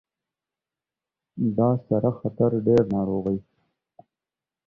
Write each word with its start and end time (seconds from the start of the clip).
دا 1.57 1.69
سره 1.87 2.09
خطر 2.19 2.51
ډیر 2.65 2.83
ناروغۍ 2.95 3.37